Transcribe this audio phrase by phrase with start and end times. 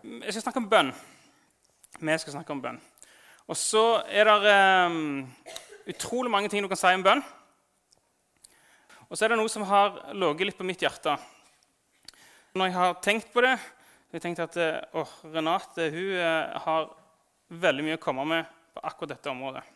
[0.00, 0.90] Jeg skal snakke om bønn.
[2.00, 2.78] Vi skal snakke om bønn.
[3.50, 4.52] Og så er det
[4.88, 5.26] um,
[5.90, 7.20] utrolig mange ting du kan si om bønn.
[9.10, 11.18] Og så er det noe som har ligget litt på mitt hjerte.
[12.56, 14.56] Når jeg har tenkt på det, har jeg tenkt at
[14.96, 16.88] oh, Renate hun uh, har
[17.60, 19.66] veldig mye å komme med på akkurat dette området.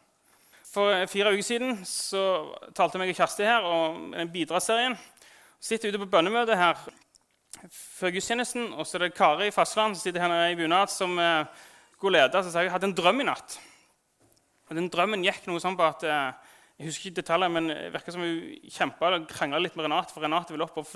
[0.73, 2.23] For fire uker siden så
[2.75, 4.97] talte jeg og Kjersti her om bidragsserien.
[5.61, 6.81] Sitter ute på bønnemøte her
[7.73, 11.47] før gudstjenesten, og så er det Kari Fasland som sitter her i bunad, som eh,
[12.01, 12.43] god leder.
[12.43, 13.57] Så sa jeg hadde en drøm i natt.
[14.69, 17.91] Og den drømmen gikk noe sånn på at eh, Jeg husker ikke detaljer, men det
[17.95, 20.89] virka som hun kjempa og krangla litt med Renate, for Renate ville opp og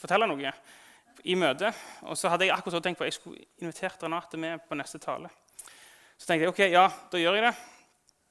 [0.00, 0.52] fortelle noe
[1.28, 1.76] i møtet.
[2.08, 4.96] Og så hadde jeg akkurat tenkt på at jeg skulle invitert Renate med på neste
[5.02, 5.28] tale.
[6.16, 7.52] Så tenkte jeg ok, ja, da gjør jeg det.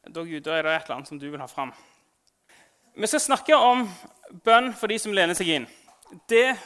[0.10, 1.70] Da er det et eller annet som du vil ha fram.
[2.98, 3.86] Vi skal snakke om
[4.44, 5.70] bønn for de som lener seg inn.
[6.26, 6.58] Det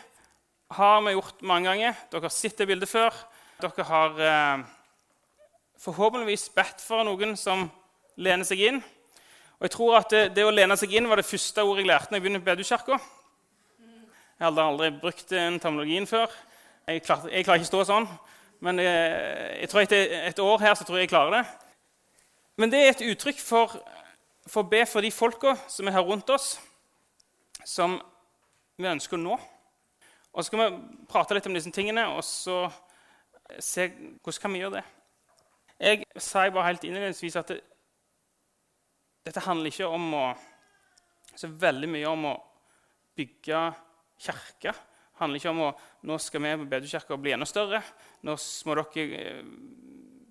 [0.72, 1.96] har vi gjort mange ganger.
[2.12, 3.16] Dere har sett det bildet før.
[3.62, 4.64] Dere har eh,
[5.82, 7.66] forhåpentligvis bedt for noen som
[8.22, 8.82] lener seg inn.
[9.60, 11.92] Og jeg tror at det, det, å lene seg inn var det første ordet jeg
[11.92, 13.00] lærte når jeg begynte Bedukirka.
[14.42, 16.32] Jeg hadde aldri brukt den terminologien før.
[16.90, 18.08] Jeg, klar, jeg klarer ikke å stå sånn.
[18.66, 21.46] Men jeg, eh, jeg tror etter et år her så tror jeg jeg klarer det.
[22.62, 23.76] Men det er et uttrykk for,
[24.48, 26.56] for å be for de folka som er her rundt oss,
[27.66, 28.00] som
[28.78, 29.38] vi ønsker å nå.
[30.32, 32.64] Og så skal vi prate litt om disse tingene og så
[33.60, 34.86] se hvordan kan vi gjøre det.
[35.82, 37.60] Jeg sier bare helt innledningsvis at det,
[39.26, 40.26] dette handler ikke om å
[41.36, 42.36] så veldig mye om å
[43.18, 43.60] bygge
[44.22, 44.74] kirke.
[44.74, 45.72] Det handler ikke om å
[46.08, 47.82] nå skal vi på Bedukirka bli enda større.
[48.28, 48.36] Nå
[48.68, 49.42] må dere eh,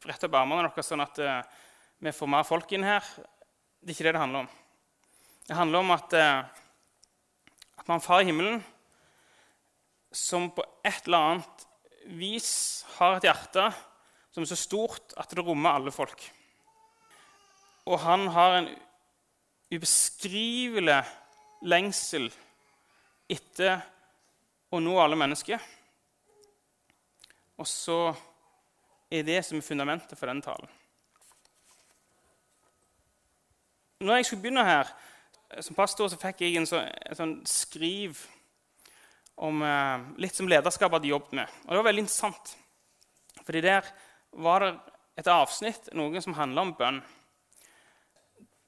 [0.07, 1.41] rette opp armene deres sånn at uh,
[2.01, 3.05] vi får mer folk inn her.
[3.81, 4.53] Det er ikke det det handler om.
[5.47, 8.63] Det handler om at, uh, at man far i himmelen
[10.13, 11.67] som på et eller annet
[12.19, 12.51] vis
[12.97, 13.69] har et hjerte
[14.31, 16.23] som er så stort at det rommer alle folk.
[17.91, 18.69] Og han har en
[19.71, 21.01] ubeskrivelig
[21.67, 22.29] lengsel
[23.31, 23.81] etter
[24.71, 25.61] å nå alle mennesker.
[27.59, 28.01] Og så
[29.11, 30.71] er det som er fundamentet for den talen.
[34.01, 34.91] Når jeg skulle begynne her
[35.61, 38.23] som pastor, så fikk jeg en sånn, en sånn skriv
[39.41, 41.59] om eh, litt som lederskap hadde jobbet med.
[41.65, 42.55] Og det var veldig interessant.
[43.41, 43.89] Fordi der
[44.37, 44.73] var det
[45.21, 47.01] et avsnitt, noe som handla om bønn.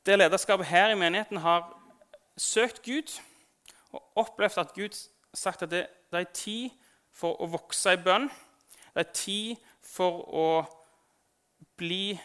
[0.02, 1.68] Det lederskapet her i menigheten har
[2.40, 3.12] søkt Gud
[3.92, 6.72] og opplevd at Gud har sagt at det, det er tid
[7.12, 8.26] for å vokse i bønn.
[8.92, 10.46] Det er tid for å
[11.78, 12.18] bli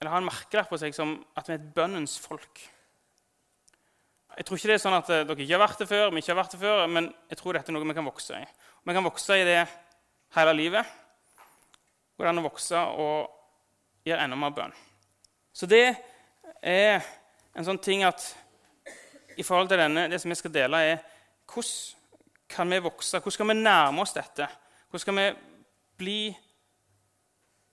[0.00, 2.60] Eller ha en merkelapp på seg som at vi er et bønnens folk.
[4.34, 6.22] Jeg tror ikke det er sånn at eh, dere ikke har vært det før, vi
[6.22, 8.46] ikke har vært det før, men jeg tror dette er noe vi kan vokse i.
[8.84, 9.60] Vi kan vokse i det
[10.34, 10.94] hele livet.
[12.14, 14.74] Går det an å vokse og gjøre enda mer bønn.
[15.54, 15.84] Så det
[16.62, 17.04] er
[17.54, 18.26] en sånn ting at
[19.38, 20.98] i forhold til denne, det som vi skal dele, er
[21.50, 22.02] hvordan
[22.54, 23.18] kan vi vokse?
[23.18, 24.48] Hvordan skal vi nærme oss dette?
[24.88, 25.28] Hvordan skal vi
[25.98, 26.18] bli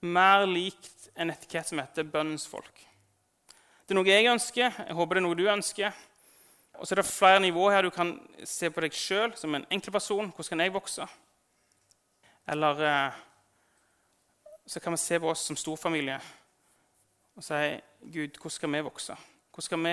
[0.06, 2.86] mer likt en etikett som heter bønnens folk?
[3.82, 4.82] Det er noe jeg ønsker.
[4.88, 5.94] Jeg håper det er noe du ønsker.
[6.82, 7.84] Og så er det flere nivåer her.
[7.86, 10.32] Du kan se på deg sjøl som en enkeltperson.
[10.34, 11.04] Hvordan kan jeg vokse?
[12.50, 13.20] Eller eh,
[14.66, 16.16] så kan vi se på oss som storfamilie
[17.38, 17.60] og si
[18.12, 19.14] Gud, hvordan skal vi vokse?
[19.54, 19.92] Hvordan skal vi,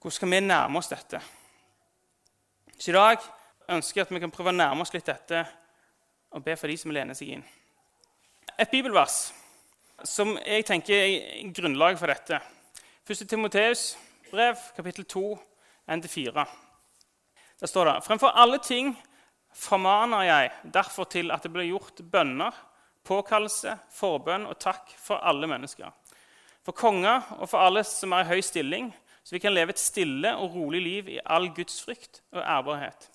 [0.00, 1.20] hvordan skal vi nærme oss dette?
[2.78, 3.22] Så i dag
[3.68, 5.44] ønsker jeg at vi kan prøve å nærme oss litt dette
[6.34, 7.46] og be for de som lener seg inn.
[8.58, 9.30] Et bibelvers
[10.02, 12.42] som jeg tenker er grunnlag for dette.
[13.06, 13.22] 1.
[13.30, 13.92] Timoteus
[14.30, 15.38] brev, kapittel 2,
[15.88, 16.46] 1-4.
[17.60, 18.96] Der står det Fremfor alle ting
[19.54, 22.52] formaner jeg derfor til at det blir gjort bønner,
[23.06, 25.92] påkallelse, forbønn og takk for alle mennesker.
[26.66, 28.90] For konger og for alle som er i høy stilling,
[29.22, 33.08] så vi kan leve et stille og rolig liv i all gudsfrykt og ærbarhet.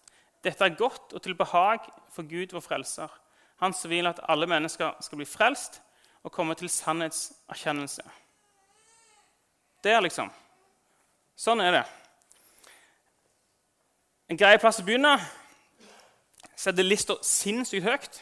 [0.43, 3.09] Dette er godt og til behag for Gud, vår frelser,
[3.61, 5.81] Han som vil at alle mennesker skal bli frelst
[6.23, 8.01] og komme til sannhetserkjennelse.
[9.83, 10.31] Det er liksom
[11.41, 11.85] Sånn er det.
[14.29, 15.15] En grei plass å begynne
[16.53, 18.19] setter lista sinnssykt høyt.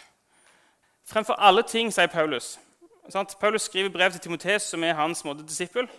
[1.09, 2.53] Fremfor alle ting, sier Paulus.
[3.41, 5.89] Paulus skriver brev til Timoteus, som er hans måte disippel.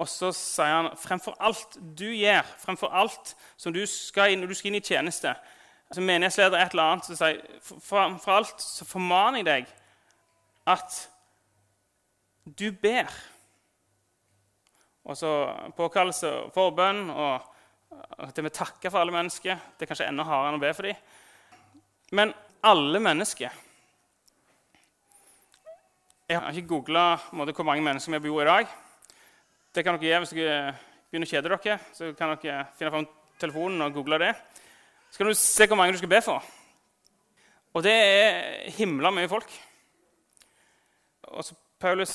[0.00, 4.54] Og så sier han fremfor alt du gjør, fremfor alt som du skal inn, når
[4.54, 5.34] du skal inn i tjeneste
[5.92, 9.76] Som Menighetsleder et eller annet, så sier fremfor alt så formaner jeg deg
[10.70, 11.00] at
[12.46, 13.10] du ber.
[15.08, 15.30] Og så
[15.76, 17.48] påkallelse og forbønn og
[17.90, 19.58] jeg vil takke for alle mennesker.
[19.76, 21.00] Det er kanskje enda hardere enn å be for dem.
[22.14, 22.34] Men
[22.66, 23.56] alle mennesker.
[26.30, 28.76] Jeg har ikke googla hvor mange mennesker vi bor i dag.
[29.74, 30.60] Det kan dere gjøre hvis dere
[31.10, 31.78] begynner å kjede dere.
[31.96, 33.08] Så kan dere finne fram
[33.40, 34.34] telefonen og google det.
[35.10, 36.46] Så kan du se hvor mange du skal be for.
[37.74, 39.50] Og det er himla mye folk.
[41.30, 42.14] Og så, Paulus,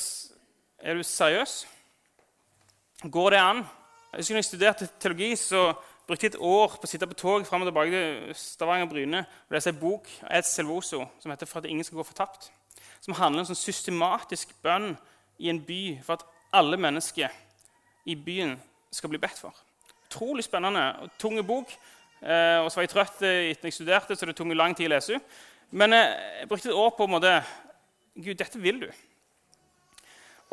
[0.79, 1.63] er du seriøs?
[3.11, 3.57] Går det an?
[4.11, 5.73] Jeg husker når jeg studerte teologi, så
[6.07, 9.19] brukte jeg et år på å sitte på tog fram og tilbake til Stavanger Bryne
[9.21, 12.49] og lese en bok av Ed Selvoso som heter 'For at ingen skal gå fortapt'.
[13.01, 14.97] Som handler om sånn systematisk bønn
[15.39, 17.29] i en by for at alle mennesker
[18.05, 18.59] i byen
[18.91, 19.53] skal bli bedt for.
[20.09, 21.69] Utrolig spennende og tung bok.
[22.21, 24.95] Eh, og så var jeg trøtt etter jeg studerte, så det tok lang tid å
[24.95, 25.19] lese.
[25.71, 27.43] Men eh, jeg brukte et år på en måte
[28.15, 28.91] Gud, dette vil du.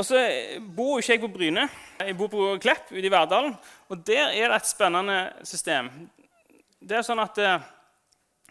[0.00, 0.20] Og så
[0.76, 1.66] bor ikke jeg på Bryne.
[2.00, 3.52] Jeg bor på Klepp ute i Verdalen.
[3.92, 5.90] Og der er det et spennende system.
[6.80, 7.68] Det er sånn at eh,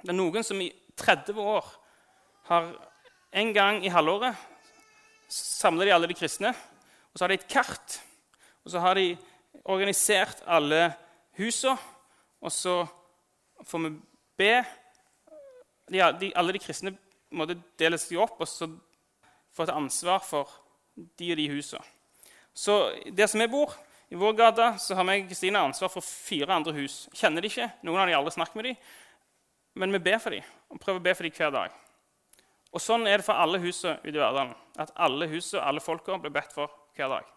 [0.02, 0.70] det er noen som i
[1.02, 1.68] 30 år
[2.52, 2.70] har
[3.42, 4.38] en gang i halvåret
[5.32, 6.54] samler de alle de kristne.
[7.12, 7.98] Og så har de et kart.
[8.64, 9.16] Og så har de
[9.64, 10.92] organisert alle
[11.40, 11.78] husene.
[12.42, 12.82] Og så
[13.66, 13.94] får vi
[14.38, 14.54] be.
[15.92, 16.02] De,
[16.36, 16.94] alle de kristne
[17.36, 18.68] måtte deles de opp og så
[19.56, 20.52] får et ansvar for
[20.96, 21.84] de og de husene.
[22.54, 22.76] Så
[23.16, 23.74] der som vi bor,
[24.12, 27.06] i vår gate, så har vi Kristine ansvar for fire andre hus.
[27.16, 27.70] Kjenner de ikke.
[27.88, 28.76] Noen av de aldri snakket med de,
[29.80, 31.78] Men vi ber for de, og prøver å be for de hver dag.
[32.76, 34.52] Og Sånn er det for alle husene ute i Verdalen.
[34.76, 36.68] At alle husene, og alle folka blir bedt for
[36.98, 37.30] hver dag.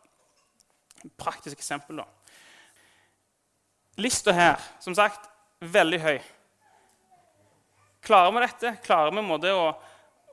[1.15, 2.09] Praktisk eksempel, da.
[4.03, 5.31] Lista her, som sagt,
[5.63, 6.19] veldig høy.
[8.03, 8.75] Klarer vi dette?
[8.83, 9.71] Klarer vi å,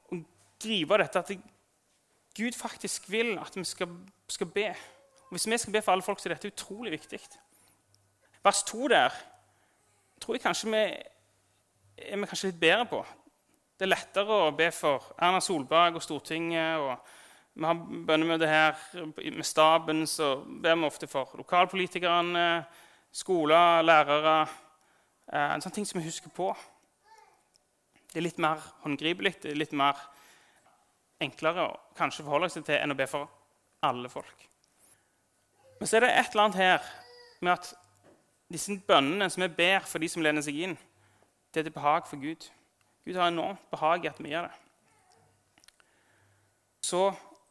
[0.09, 0.19] å
[0.61, 1.33] gripe dette at
[2.37, 3.87] Gud faktisk vil at vi skal,
[4.27, 4.69] skal, be.
[5.21, 7.19] Og Hvis vi skal be for alle folk, så er dette utrolig viktig.
[8.43, 9.09] Vers 2 der
[10.21, 10.83] tror jeg kanskje vi
[11.97, 13.01] er vi kanskje litt bedre på.
[13.77, 16.77] Det er lettere å be for Erna Solberg og Stortinget.
[16.77, 16.97] og
[17.53, 18.75] Vi har bønnemøte her
[19.17, 22.65] med staben, så ber vi ofte for lokalpolitikerne,
[23.11, 24.47] skoler, lærere.
[25.33, 26.51] Eh, en sånn ting som vi husker på.
[28.11, 29.99] Det er litt mer håndgripelig, det er litt mer
[31.21, 33.29] enklere å kanskje forholde seg til enn å be for
[33.85, 34.47] alle folk.
[35.79, 36.89] Men så er det et eller annet her
[37.41, 37.71] med at
[38.51, 40.75] disse bønnene som vi ber for de som lener seg inn,
[41.51, 42.45] det er til behag for Gud.
[43.05, 44.57] Gud har enormt behag i at vi gjør det.
[46.85, 47.01] Så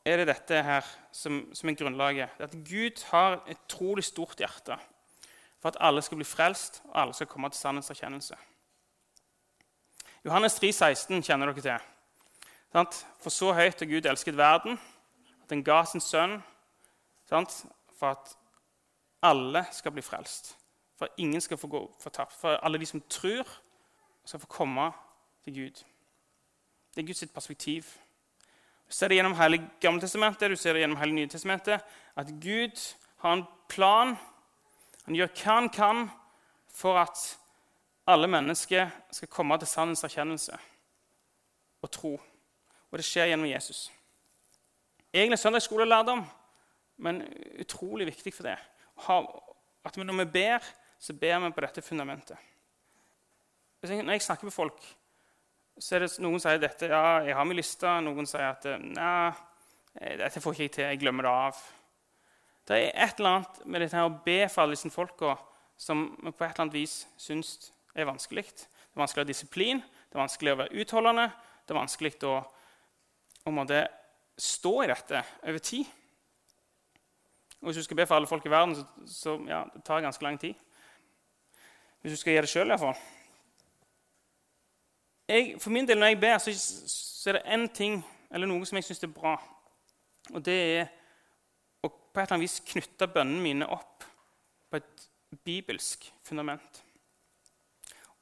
[0.06, 2.38] er det dette her som, som er grunnlaget.
[2.38, 4.78] At Gud har et utrolig stort hjerte
[5.60, 8.36] for at alle skal bli frelst, og alle skal komme til sannhetserkjennelse.
[10.24, 11.90] Johannes 3, 16 kjenner dere til.
[12.72, 14.78] For så høyt har Gud elsket verden,
[15.42, 16.38] at han ga sin sønn
[17.30, 18.36] for at
[19.22, 20.56] alle skal bli frelst.
[20.98, 22.32] For at ingen skal få gå fortapt.
[22.32, 23.48] For alle de som tror,
[24.24, 24.92] skal få komme
[25.44, 25.84] til Gud.
[26.94, 27.82] Det er Guds perspektiv.
[28.88, 31.80] Du ser det gjennom hele Gammeltestamentet du ser det gjennom hele Nytestamentet,
[32.16, 34.16] at Gud har en plan.
[35.04, 36.10] Han gjør hva han kan
[36.74, 37.38] for at
[38.06, 40.58] alle mennesker skal komme til sannhets erkjennelse
[41.82, 42.20] og tro.
[42.90, 43.88] Og det skjer gjennom Jesus.
[45.14, 46.22] Egentlig søndagsskolelærdom,
[47.02, 47.22] men
[47.62, 48.56] utrolig viktig for det.
[49.86, 50.64] At når vi ber,
[50.98, 52.36] så ber vi på dette fundamentet.
[53.82, 54.82] Når jeg snakker med folk,
[55.80, 57.88] så er det noen sier dette, ja, jeg har min liste.
[58.04, 59.30] Noen sier at nei,
[60.20, 61.62] dette får ikke jeg til, jeg glemmer det av.
[62.68, 65.32] Det er et eller annet med dette her å be for alle disse folka
[65.80, 68.44] som vi på et eller annet vis syns er vanskelig.
[68.52, 71.26] Det er vanskelig å ha disiplin, det er vanskelig å være utholdende,
[71.64, 72.36] det er vanskelig å
[73.46, 73.84] å det
[74.40, 75.86] stå i dette over tid.
[77.60, 80.00] Og Hvis du skal be for alle folk i verden, så, så ja, det tar
[80.00, 80.54] ganske lang tid.
[82.00, 82.96] Hvis du skal gjøre det sjøl, iallfall.
[85.60, 86.54] For min del, når jeg ber, så,
[86.88, 89.34] så er det én ting eller noe som jeg syns er bra.
[90.32, 90.88] Og det er
[91.84, 94.06] å på et eller annet vis knytte bønnene mine opp
[94.70, 95.08] på et
[95.44, 96.82] bibelsk fundament.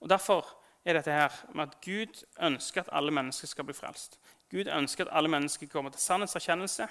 [0.01, 0.47] Og Derfor
[0.85, 4.19] er dette her med at Gud ønsker at alle mennesker skal bli frelst.
[4.51, 6.89] Gud ønsker at alle mennesker kommer til sannhetserkjennelse.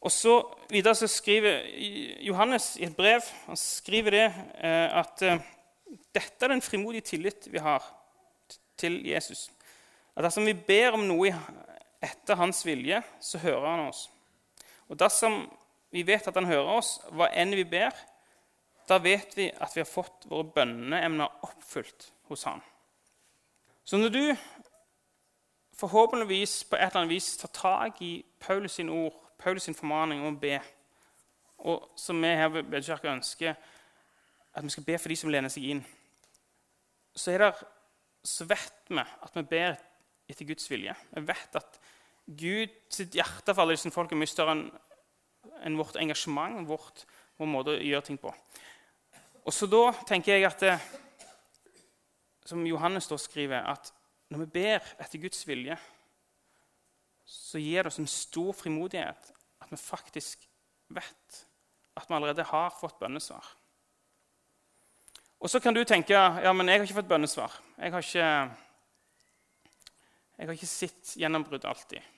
[0.00, 0.34] Og så
[0.70, 1.62] Videre så skriver
[2.22, 4.26] Johannes i et brev han skriver det,
[4.62, 5.40] eh, at eh,
[6.14, 7.82] dette er den frimodige tillit vi har
[8.76, 9.50] til Jesus.
[10.16, 11.32] At dersom vi ber om noe
[12.02, 14.08] etter hans vilje, så hører han oss.
[14.88, 15.40] Og dersom
[15.90, 17.94] vi vet at han hører oss, hva enn vi ber,
[18.88, 22.62] da vet vi at vi har fått våre bønneemner oppfylt hos han.
[23.84, 24.22] Så når du
[25.78, 30.24] forhåpentligvis på et eller annet vis tar tak i Paulus sin ord, Paulus sin formaning
[30.24, 30.58] om å be,
[31.58, 33.54] og som vi her ved Bedekirka ønsker
[34.54, 35.84] at vi skal be for de som lener seg inn,
[37.14, 37.52] så, det,
[38.26, 39.78] så vet vi at vi ber
[40.28, 40.94] etter Guds vilje.
[41.14, 41.78] Vi vet at
[42.26, 44.68] Guds hjerte for alle disse folk er mye større enn
[45.64, 47.04] en vårt engasjement, vårt,
[47.38, 48.30] vår måte å gjøre ting på.
[49.46, 50.74] Og så da tenker jeg at det,
[52.46, 53.90] som Johannes da skriver, at
[54.28, 55.76] når vi ber etter Guds vilje,
[57.28, 59.32] så gir det oss en stor frimodighet
[59.62, 60.44] at vi faktisk
[60.94, 61.44] vet
[61.98, 63.44] at vi allerede har fått bønnesvar.
[65.38, 67.52] Og så kan du tenke ja, men jeg har ikke fått bønnesvar.
[67.78, 68.30] Jeg har ikke,
[70.38, 72.14] jeg har ikke sitt gjennombrudd alltid.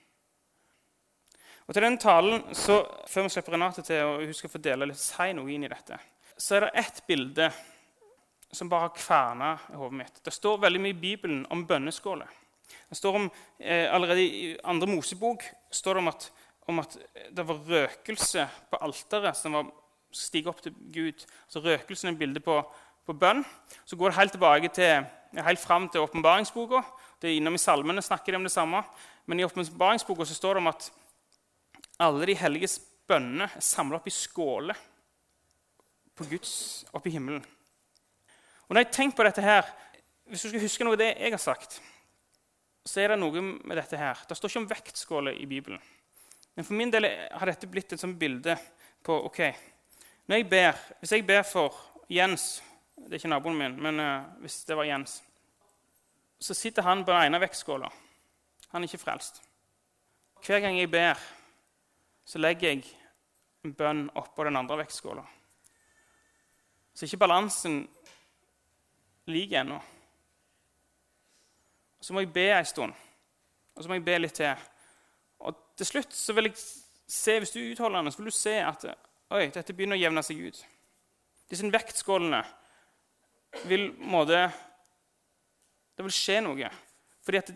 [1.66, 4.88] Og til den talen, så, Før vi slipper Renate til, og hun skal få dele
[4.90, 5.98] litt, si noe inn i dette,
[6.40, 7.50] så er det ett bilde
[8.52, 10.20] som bare har kverna i hodet mitt.
[10.24, 12.28] Det står veldig mye i Bibelen om bønneskåler.
[12.88, 16.30] Det står om, eh, Allerede i andre Mosebok står det om at,
[16.68, 16.96] om at
[17.30, 19.70] det var røkelse på alteret som var
[20.12, 21.26] stige opp til Gud.
[21.48, 22.60] Så Røkelsen er et bilde på,
[23.06, 23.44] på bønn.
[23.84, 26.82] Så går det helt tilbake til, helt fram til åpenbaringsboka.
[27.22, 28.82] Innom i salmene snakker de om det samme.
[29.26, 30.90] Men i åpenbaringsboka står det om at
[32.00, 34.78] alle de helliges bønner er samla opp i skåler
[36.16, 37.44] på Guds oppe i himmelen.
[38.70, 39.76] Og når jeg tenker på dette her,
[40.30, 41.80] Hvis du skal huske noe av det jeg har sagt,
[42.86, 44.14] så er det noe med dette her.
[44.28, 45.80] Det står ikke om vektskåler i Bibelen.
[46.54, 48.54] Men for min del har dette blitt et sånt bilde
[49.02, 49.40] på ok,
[50.30, 51.74] jeg ber, Hvis jeg ber for
[52.08, 52.62] Jens
[52.94, 55.22] Det er ikke naboen min, men uh, hvis det var Jens
[56.38, 57.90] Så sitter han på den ene vektskåla.
[58.70, 59.42] Han er ikke frelst.
[60.46, 61.18] Hver gang jeg ber,
[62.24, 62.84] så legger jeg
[63.64, 65.24] en bønn oppå den andre vektskåla.
[66.94, 67.88] Så ikke balansen
[69.28, 69.80] lik ennå.
[72.00, 72.94] Så må jeg be en stund,
[73.74, 74.68] og så må jeg be litt til.
[75.44, 78.56] Og til slutt så vil jeg se, hvis du er utholdende, så vil du se
[78.64, 80.62] at oi, dette begynner å jevne seg ut.
[81.50, 82.42] Disse vektskålene
[83.68, 84.50] vil måte,
[85.96, 86.68] Det vil skje noe
[87.20, 87.50] fordi at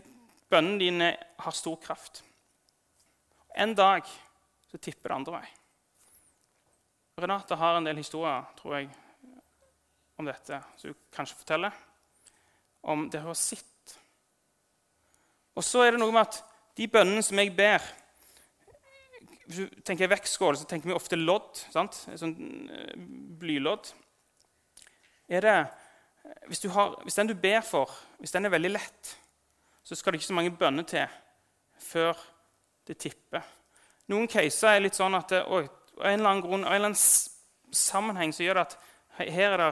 [0.53, 1.07] bønnene dine
[1.41, 2.19] har stor kraft.
[3.57, 4.05] En dag
[4.69, 5.47] så tipper det andre vei.
[7.25, 8.91] Renate har en del historier tror jeg,
[10.25, 11.77] om dette, så hun kanskje forteller.
[12.83, 13.95] Om det hun har sett.
[15.55, 16.41] Og så er det noe med at
[16.75, 17.85] de bønnene som jeg ber
[19.45, 21.53] Hvis du tenker vektskål, så tenker vi ofte lodd.
[21.73, 21.99] sant?
[22.17, 22.33] Sånn
[22.73, 22.95] eh,
[23.39, 23.91] blylodd.
[25.29, 25.57] Er det,
[26.49, 29.11] hvis, har, hvis den du ber for, hvis den er veldig lett,
[29.85, 31.05] så skal det ikke så mange bønner til
[31.77, 32.17] før
[32.89, 33.45] det tipper.
[34.13, 35.67] Noen caser er litt sånn at det, oi,
[36.01, 38.79] av en eller annen grunn, av en eller annen sammenheng så gjør det at
[39.21, 39.69] her er det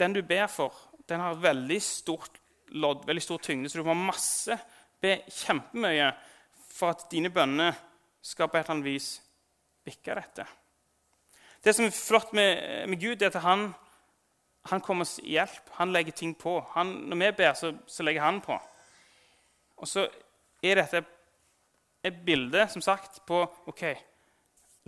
[0.00, 0.74] Den du ber for,
[1.08, 2.40] den har veldig stort
[2.70, 4.56] lodd, veldig stor tyngde, så du må masse
[5.02, 6.08] be kjempemye
[6.70, 7.76] for at dine bønner
[8.22, 9.10] skal på et eller annet vis
[9.84, 10.46] bikke dette.
[11.60, 13.70] Det som er flott med, med Gud, er at han,
[14.70, 15.72] han kommer oss hjelp.
[15.76, 16.54] Han legger ting på.
[16.76, 18.56] Han, når vi ber, så, så legger han på.
[19.80, 20.06] Og så
[20.62, 21.02] er dette
[22.04, 23.84] et bilde som sagt, på ok,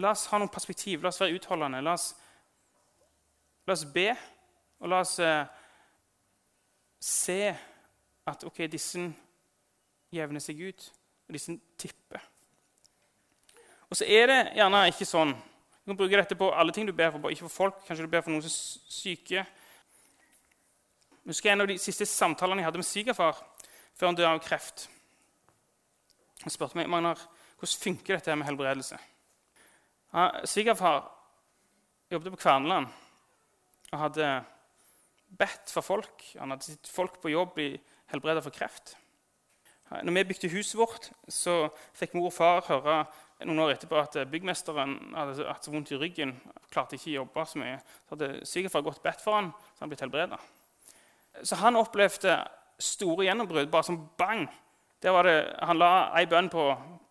[0.00, 1.82] La oss ha noen perspektiv, la oss være utholdende.
[1.84, 2.12] La oss,
[3.68, 4.08] la oss be,
[4.82, 5.46] og la oss eh,
[7.02, 7.38] se
[8.26, 9.02] at ok, disse
[10.12, 10.86] jevner seg ut,
[11.28, 12.22] og disse tipper.
[13.88, 15.34] Og så er det gjerne ikke sånn.
[15.82, 17.80] Du kan bruke dette på alle ting du ber for, ikke for folk.
[17.86, 19.42] Kanskje du ber for noen som er syke.
[21.22, 23.38] Jeg husker en av de siste samtalene jeg hadde med svigerfar
[23.92, 24.86] før han døde av kreft.
[26.42, 27.20] Han spurte meg Magnar,
[27.60, 28.98] hvordan funker dette med helbredelse.
[30.50, 31.04] Svigerfar
[32.10, 32.90] jobbet på Kverneland
[33.92, 34.32] og hadde
[35.38, 36.24] bedt for folk.
[36.38, 37.70] Han hadde sett folk på jobb bli
[38.12, 38.96] helbreda for kreft.
[39.92, 43.02] Når vi bygde huset vårt, så fikk mor og far høre
[43.44, 46.32] noen år etterpå at byggmesteren hadde hatt så vondt i ryggen.
[46.72, 47.76] klarte ikke å jobbe Så mye.
[48.08, 50.38] Så hadde svigerfar gått bedt for han, så han blitt helbreda.
[51.42, 52.38] Så han opplevde
[52.78, 54.46] store gjennombrudd bare som bang.
[55.02, 56.64] Der var det, Han la ei bønn på,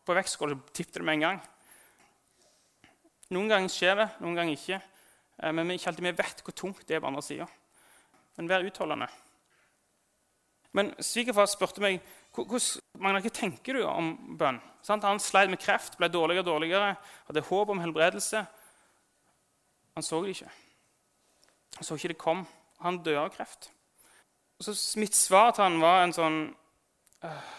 [0.05, 1.41] på vektskåla og tippet det med en gang.
[3.31, 4.81] Noen ganger skjer det, noen ganger ikke.
[5.41, 7.47] Eh, men vi ikke alltid vet hvor tungt det er på andre sida.
[8.37, 9.07] Men vær utholdende.
[10.71, 11.99] Men svigerfar spurte meg
[12.31, 14.61] hvordan, hva tenker du om bønn.
[14.87, 16.93] Han sleit med kreft, ble dårligere og dårligere,
[17.27, 18.45] hadde håp om helbredelse.
[19.95, 20.51] Han så det ikke.
[21.75, 22.45] Han så ikke det kom.
[22.81, 23.69] Han døde av kreft.
[24.59, 26.39] Og så Mitt svar til han var en sånn
[27.25, 27.51] øh,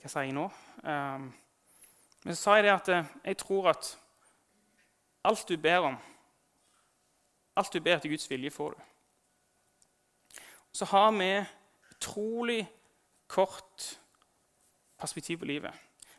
[0.00, 0.46] hva sier jeg nå?
[0.86, 1.30] Um,
[2.22, 3.88] men så sa jeg det at eh, jeg tror at
[5.26, 5.96] alt du ber om,
[7.56, 8.82] alt du ber etter Guds vilje, får du.
[10.72, 11.30] Så har vi
[11.90, 12.66] utrolig
[13.26, 13.98] kort
[14.98, 15.72] perspektiv på livet.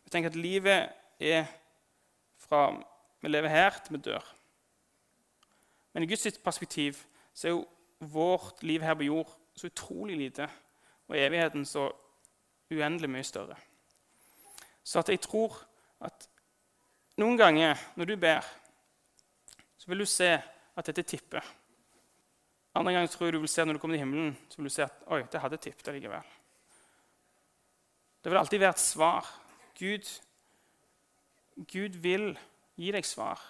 [0.03, 0.89] Vi tenker at livet
[1.20, 1.46] er
[2.38, 2.72] fra
[3.22, 4.34] vi lever her, til vi dør.
[5.94, 7.67] Men i Guds perspektiv så er jo
[8.00, 10.50] vårt liv her på jord så utrolig lite.
[11.08, 11.91] og evigheten så
[12.72, 13.56] uendelig mye større.
[14.84, 15.56] Så at jeg tror
[16.03, 16.29] at
[17.17, 18.44] noen ganger når du ber,
[19.77, 20.41] så vil du se
[20.77, 21.46] at dette tipper.
[22.77, 24.74] Andre ganger tror jeg du vil se når du kommer til himmelen, så vil du
[24.74, 26.34] se at oi, det hadde tippet likevel.
[28.24, 29.29] Det vil alltid være et svar.
[29.79, 30.10] Gud,
[31.74, 32.34] Gud vil
[32.77, 33.41] gi deg svar.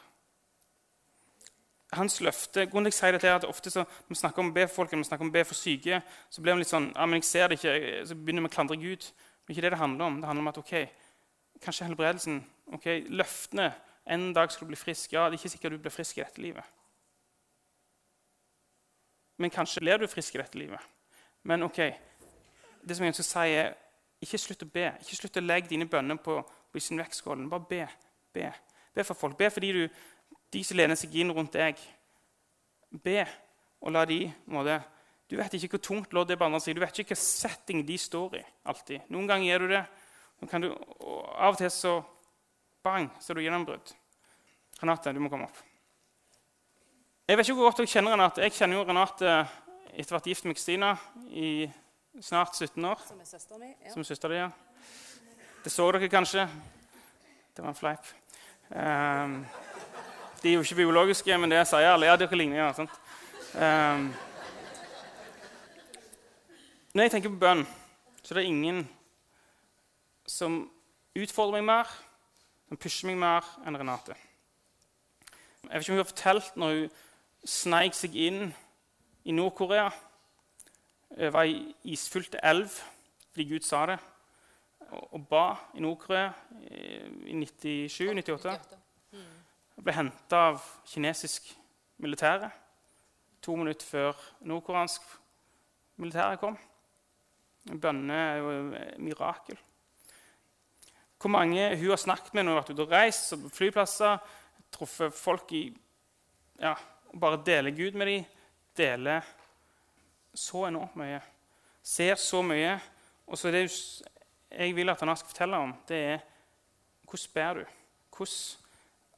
[1.96, 4.50] Hans løfte grunnen til jeg sier dette er at ofte så, Når vi snakker om
[4.52, 6.64] å be for folk, når vi snakker om å be for syke, så blir vi
[6.64, 7.76] litt sånn, ja, men jeg ser det ikke,
[8.10, 9.08] så begynner vi å klandre Gud.
[9.46, 10.18] Men ikke det det handler om.
[10.20, 10.74] Det handler om at ok,
[11.64, 12.42] kanskje helbredelsen
[12.76, 13.72] ok, Løftene
[14.08, 15.12] En dag skal du bli frisk.
[15.12, 16.64] Ja, det er ikke sikkert du blir frisk i dette livet.
[19.38, 20.82] Men kanskje blir du frisk i dette livet.
[21.48, 21.78] Men ok,
[22.82, 23.76] det som jeg ønsker å si er,
[24.24, 24.88] ikke slutt å be.
[25.04, 27.50] Ikke slutt å legge dine bønner på, på sin vektskålen.
[27.52, 27.84] Bare be.
[28.34, 28.50] Be.
[28.96, 29.38] Be for folk.
[29.38, 29.84] Be fordi du,
[30.54, 31.80] de som lener seg inn rundt deg.
[33.04, 33.20] Be,
[33.84, 34.82] og la de måte,
[35.28, 36.78] Du vet ikke hvor tungt lodd er på andre siden.
[36.80, 38.44] Du vet ikke hvilken setting de står i.
[38.64, 39.10] alltid.
[39.12, 39.86] Noen ganger gjør du det.
[40.64, 40.68] Du,
[41.04, 41.98] og av og til så
[42.84, 43.92] bang, så er du gjennombrudd.
[44.80, 45.67] Renate, du må komme opp.
[47.28, 48.40] Jeg vet ikke hvor godt dere kjenner Renate.
[48.46, 49.32] Jeg kjenner jo Renate
[49.92, 50.94] etter å ha vært gift med Kristina
[51.28, 51.66] i
[52.24, 53.02] snart 17 år.
[53.04, 53.74] Som er søsteren min.
[53.84, 53.90] Ja.
[53.92, 54.46] Som er søster di, ja.
[55.66, 56.46] Det så dere kanskje.
[57.52, 58.08] Det var en fleip.
[58.72, 59.34] Um,
[60.40, 62.08] de er jo ikke biologiske, men det sier alle.
[62.08, 62.62] Ja, dere ligner.
[62.62, 62.96] ja, sant?
[63.60, 64.06] Um,
[66.94, 67.66] når jeg tenker på bønn,
[68.22, 68.80] så er det ingen
[70.24, 70.62] som
[71.12, 71.92] utfordrer meg mer,
[72.70, 74.16] som pusher meg mer enn Renate.
[75.68, 77.04] Jeg vet ikke om hun har fortalt når hun
[77.48, 78.52] sneik seg inn
[79.28, 79.88] i Nord-Korea.
[81.16, 82.72] over var ei isfylt elv
[83.32, 84.00] fordi Gud sa det,
[85.14, 86.32] og ba i Nord-Korea
[87.30, 88.78] i 97-98.
[89.78, 91.52] Jeg ble henta av kinesisk
[92.02, 92.50] militære
[93.46, 94.18] to minutter før
[94.50, 95.06] nordkoreansk
[96.02, 96.58] militære kom.
[97.68, 99.60] Bønner er jo et mirakel.
[101.22, 104.18] Hvor mange hun har snakket med når hun har vært ute og reist, på flyplasser,
[104.72, 105.64] truffet folk i
[106.60, 106.74] ja,
[107.20, 108.26] bare deler Gud med dem,
[108.78, 109.26] deler
[110.38, 111.20] så enormt mye.
[111.84, 112.78] Ser så mye.
[113.28, 116.22] Og så det jeg vil at han skal fortelle om, det er
[117.08, 117.66] hvordan ber du?
[118.18, 118.64] Hvordan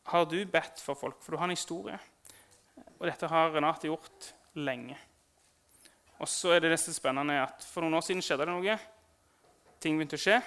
[0.09, 1.21] har du bedt for folk?
[1.23, 1.99] For du har en historie.
[2.99, 4.97] Og dette har Renate gjort lenge.
[6.19, 8.55] Og så er det det som er spennende at For noen år siden skjedde det
[8.55, 8.77] noe.
[9.79, 10.39] Ting begynte å skje.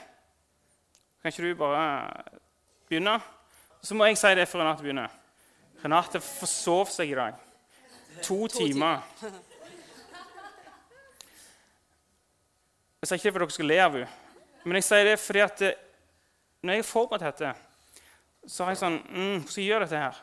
[1.23, 1.85] Kan ikke du bare
[2.91, 3.17] begynne?
[3.83, 5.22] Så må jeg si det før Renate begynner.
[5.83, 7.39] Renate forsov seg i dag.
[8.23, 9.03] To, to timer.
[13.03, 14.11] Jeg sier ikke det for dere skal le av henne,
[14.63, 15.81] men jeg sier det fordi at eh,
[16.63, 17.49] når jeg er forberedt dette,
[18.47, 20.21] så har jeg sånn mm, Hvordan gjør jeg dette her?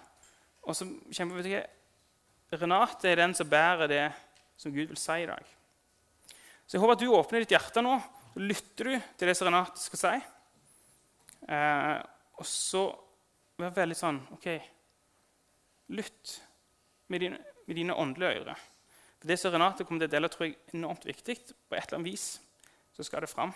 [0.63, 1.65] Og så kjemper vet ikke,
[2.61, 4.05] Renate er den som bærer det
[4.59, 5.51] som Gud vil si i dag.
[6.63, 7.97] Så jeg håper at du åpner ditt hjerte nå.
[8.31, 10.15] Så lytter du til det som Renate skal si.
[11.51, 11.95] Eh,
[12.39, 12.87] og så
[13.59, 14.47] være veldig sånn OK,
[15.89, 16.35] Lytt
[17.09, 18.67] med dine, med dine åndelige ører.
[19.19, 21.35] For Det som Renate kommer til å dele, tror jeg er enormt viktig.
[21.67, 22.27] På et eller annet vis
[22.95, 23.51] så skal det fram.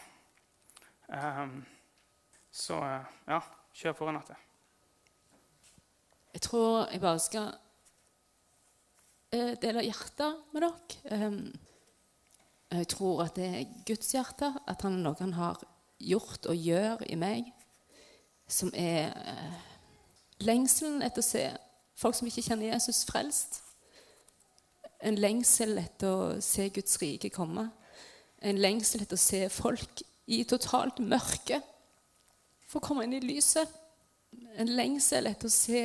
[1.07, 1.59] Um,
[2.51, 3.39] så uh, ja,
[3.75, 4.35] kjør på, Renate.
[6.33, 7.49] Jeg tror jeg bare skal
[9.35, 11.27] uh, dele hjertet med dere.
[11.27, 11.39] Um,
[12.73, 15.61] jeg tror at det er Guds hjerte, at han noe han har
[16.01, 17.51] gjort og gjør i meg,
[18.49, 19.59] som er uh,
[20.43, 21.45] lengselen etter å se
[21.95, 23.61] Folk som ikke kjenner Jesus, frelst.
[25.03, 27.67] En lengsel etter å se Guds rike komme.
[28.43, 31.59] En lengsel etter å se folk i totalt mørke
[32.73, 33.69] få komme inn i lyset.
[34.57, 35.83] En lengsel etter å se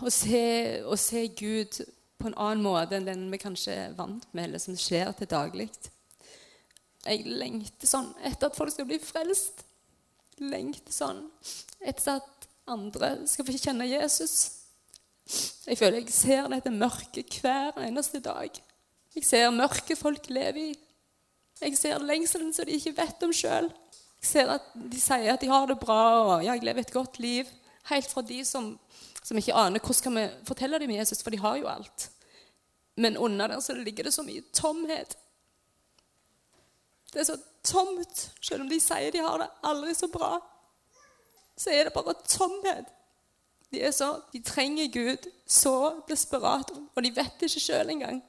[0.00, 0.44] å se,
[0.88, 1.82] å se Gud
[2.20, 5.28] på en annen måte enn den vi kanskje er vant med, eller som skjer til
[5.28, 5.68] daglig.
[7.04, 9.64] Jeg lengter sånn etter at folk skal bli frelst.
[10.40, 11.26] Lengter sånn
[11.80, 12.39] etter at
[12.70, 14.34] andre skal få kjenne Jesus.
[15.66, 18.50] Jeg føler jeg ser dette mørket hver eneste dag.
[19.14, 20.70] Jeg ser mørket folk lever i.
[21.60, 23.68] Jeg ser lengselen som de ikke vet om sjøl.
[24.20, 26.94] Jeg ser at de sier at de har det bra og ja, jeg lever et
[26.94, 27.48] godt liv.
[27.90, 28.72] Helt fra de som,
[29.22, 32.10] som ikke aner hvordan skal vi fortelle dem Jesus, for de har jo alt.
[33.00, 35.16] Men under der så ligger det så mye tomhet.
[37.12, 40.36] Det er så tomt, selv om de sier de har det aldri så bra
[41.60, 42.88] så er det bare tomhet.
[43.70, 48.22] De, er så, de trenger Gud så desperat, og de vet det ikke sjøl engang.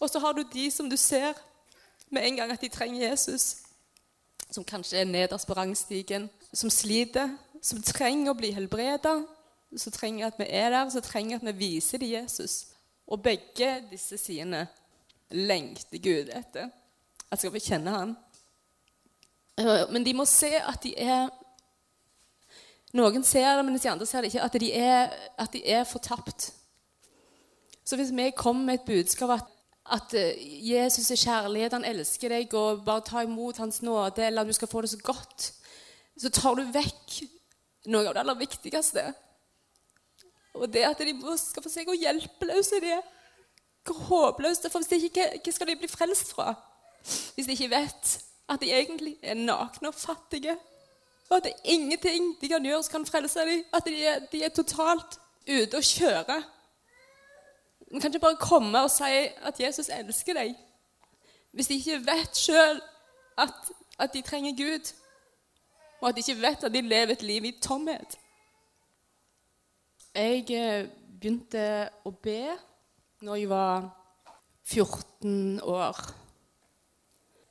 [0.00, 1.32] Og så har du de som du ser
[2.10, 3.56] med en gang at de trenger Jesus,
[4.50, 9.22] som kanskje er nederst på rangstigen, som sliter, som trenger å bli helbreda,
[9.76, 12.66] som trenger at vi er der, som trenger at vi viser dem Jesus.
[13.06, 14.66] Og begge disse sidene
[15.30, 16.68] lengter Gud etter
[17.32, 18.16] at skal vi kjenne han.
[19.58, 21.30] Eh, Men de må se at de er
[22.92, 24.44] Noen ser det, mens de andre ser det ikke.
[24.44, 26.50] At de er, at de er fortapt.
[27.84, 29.48] Så hvis vi kommer med et budskap at,
[29.96, 34.42] at eh, Jesus er kjærlighet, han elsker deg, og bare ta imot hans nåde, eller
[34.42, 35.48] at du skal få det så godt,
[36.20, 37.16] så tar du vekk
[37.90, 39.06] noe av det aller viktigste.
[40.54, 43.06] Og det at de skal få se hvor hjelpeløse de er.
[43.88, 44.68] Hvor håpløse.
[44.70, 46.52] For hvis de ikke, hva skal de bli frelst fra?
[47.34, 48.12] Hvis de ikke vet
[48.52, 50.54] at de egentlig er nakne og fattige.
[51.32, 53.64] Og at ingenting de kan gjøre som kan frelse dem.
[53.72, 55.16] At de er, de er totalt
[55.48, 56.36] ute å kjøre.
[57.92, 60.52] Man kan ikke bare komme og si at Jesus elsker deg.
[61.56, 62.82] Hvis de ikke vet sjøl
[63.40, 64.92] at, at de trenger Gud,
[66.02, 68.18] og at de ikke vet at de lever et liv i tomhet.
[70.12, 71.64] Jeg eh, begynte
[72.04, 72.42] å be
[73.24, 73.88] når jeg var
[74.68, 76.00] 14 år.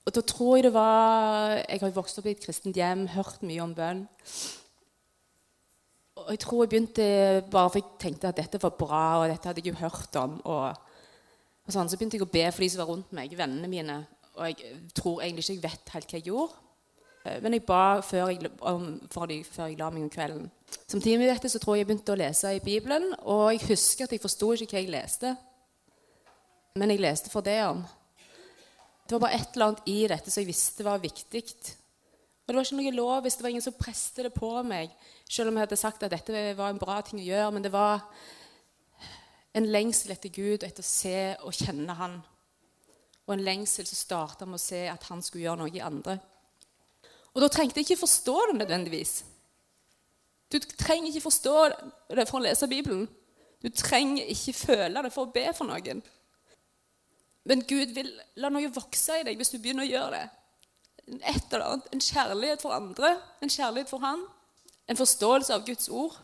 [0.05, 3.43] Og da tror jeg det var Jeg har vokst opp i et kristent hjem, hørt
[3.45, 4.05] mye om bønn.
[6.21, 7.05] Og jeg tror jeg begynte
[7.51, 10.39] bare for jeg tenkte at dette var bra, og dette hadde jeg jo hørt om.
[10.45, 10.73] Og,
[11.65, 14.01] og sånn, Så begynte jeg å be for de som var rundt meg, vennene mine.
[14.37, 16.59] Og jeg tror egentlig ikke jeg vet helt hva jeg gjorde.
[17.25, 20.51] Eh, Men jeg ba før jeg, om, for de, før jeg la meg om kvelden.
[20.87, 24.05] Samtidig med dette så tror jeg jeg begynte å lese i Bibelen, og jeg husker
[24.05, 25.35] at jeg forsto ikke hva jeg leste.
[26.75, 27.83] Men jeg leste for det om.
[29.11, 31.41] Det var bare et eller annet i dette som jeg visste var viktig.
[31.43, 34.93] Og det var ikke noe lov hvis det var ingen som preste det på meg,
[35.27, 37.49] selv om jeg hadde sagt at dette var en bra ting å gjøre.
[37.51, 38.05] Men det var
[39.51, 42.15] en lengsel etter Gud etter å se og kjenne Han.
[43.27, 46.15] Og en lengsel som starta med å se at Han skulle gjøre noe i andre.
[47.35, 49.13] Og da trengte jeg ikke forstå det nødvendigvis.
[50.47, 51.57] Du trenger ikke forstå
[52.15, 53.03] det for å lese Bibelen.
[53.59, 55.99] Du trenger ikke føle det for å be for noen.
[57.49, 60.27] Men Gud vil la noe vokse i deg hvis du begynner å gjøre det.
[61.27, 64.21] Et eller annet, En kjærlighet for andre, en kjærlighet for Han,
[64.87, 66.17] en forståelse av Guds ord.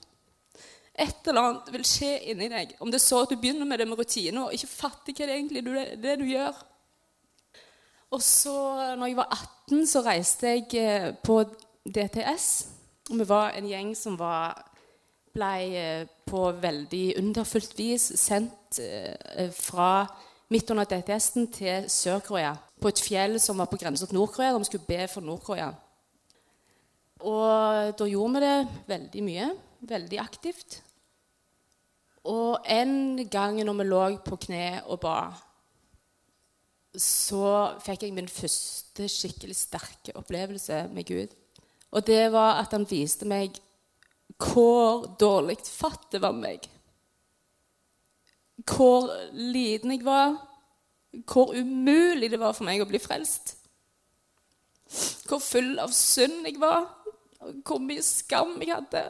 [0.98, 2.76] Et eller annet vil skje inni deg.
[2.82, 5.28] Om det er så at du begynner med det med rutiner og ikke fatter hva
[5.30, 6.58] det egentlig det, det du gjør.
[8.16, 8.56] Og så,
[8.96, 9.28] når jeg var
[9.68, 11.42] 18, så reiste jeg eh, på
[11.84, 12.48] DTS.
[13.12, 14.56] Og vi var en gjeng som var,
[15.36, 20.08] ble eh, på veldig underfullt vis sendt eh, fra
[20.54, 22.54] midt under DTS-en til Sør-Korea.
[22.82, 25.72] På et fjell som var på grensa til Nord-Korea, der vi skulle be for Nord-Korea.
[27.26, 29.50] Og da gjorde vi det veldig mye.
[29.88, 30.82] Veldig aktivt.
[32.28, 35.20] Og en gang når vi lå på kne og ba,
[36.98, 41.36] så fikk jeg min første skikkelig sterke opplevelse med Gud.
[41.92, 43.60] Og det var at han viste meg
[44.38, 46.66] hvor dårlig fatt det var meg.
[48.68, 50.36] Hvor liten jeg var.
[51.26, 53.56] Hvor umulig det var for meg å bli frelst.
[55.28, 56.86] Hvor full av synd jeg var.
[57.64, 59.06] Hvor mye skam jeg hadde.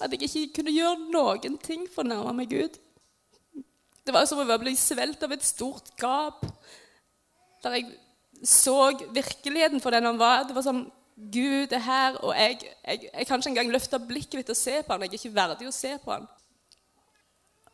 [0.00, 2.76] At jeg ikke kunne gjøre noen ting for å nærme meg Gud.
[4.06, 6.44] Det var som å bli svelt av et stort gap.
[7.64, 7.96] Der jeg
[8.44, 10.44] så virkeligheten for den han var.
[10.46, 10.84] Det var sånn
[11.16, 14.82] Gud er her, og jeg, jeg, jeg kan ikke engang løfte blikket mitt og se
[14.84, 15.06] på han.
[15.06, 16.26] Jeg er ikke verdig å se på han.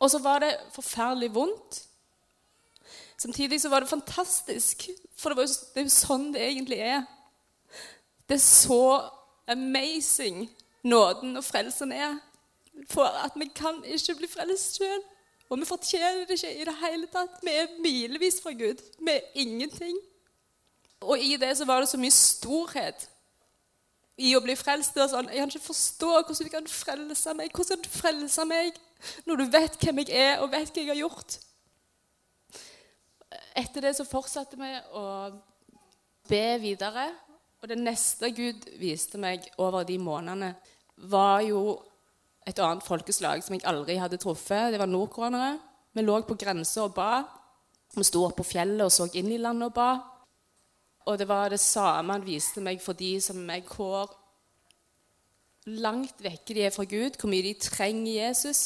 [0.02, 1.82] Og så var det forferdelig vondt.
[3.16, 7.04] Samtidig så var det fantastisk, for det, jo, det er jo sånn det egentlig er.
[8.26, 8.82] Det er så
[9.46, 10.48] amazing
[10.82, 12.16] nåden og frelsen er.
[12.90, 15.04] For at vi kan ikke bli frelst sjøl.
[15.52, 17.38] Og vi fortjener det ikke i det hele tatt.
[17.44, 18.82] Vi er milevis fra Gud.
[18.98, 19.98] Vi er ingenting.
[21.04, 23.06] Og i det så var det så mye storhet
[24.20, 24.94] i å bli frelst.
[24.94, 27.52] Det var sånn, Jeg kan ikke forstå hvordan du kan frelse meg.
[27.52, 28.82] Hvordan kan du frelse meg
[29.26, 31.38] når du vet hvem jeg er, og vet hva jeg har gjort?
[33.58, 35.04] Etter det så fortsatte vi å
[36.28, 37.08] be videre.
[37.62, 40.54] Og det neste Gud viste meg over de månedene,
[41.08, 41.78] var jo
[42.46, 44.72] et annet folkeslag som jeg aldri hadde truffet.
[44.72, 45.58] Det var nordkoreanere.
[45.94, 47.22] Vi lå på grensa og ba.
[47.94, 49.90] Vi sto oppe på fjellet og så inn i landet og ba.
[51.06, 54.12] Og det var det samme han viste meg for de som jeg hvor
[55.66, 58.62] langt vekke de er fra Gud, hvor mye de trenger Jesus.